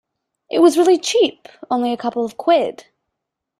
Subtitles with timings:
[0.49, 1.47] It was really cheap!
[1.69, 2.85] Only a couple of quid!